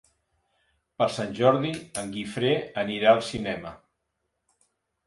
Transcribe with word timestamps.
Per 1.01 1.07
Sant 1.17 1.35
Jordi 1.41 1.75
en 2.05 2.17
Guifré 2.17 2.55
anirà 2.87 3.13
al 3.17 3.23
cinema. 3.33 3.77